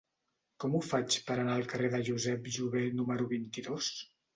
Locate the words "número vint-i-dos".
3.01-3.97